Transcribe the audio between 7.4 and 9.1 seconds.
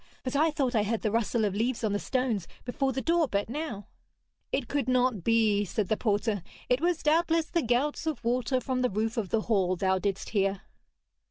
the gouts of water from the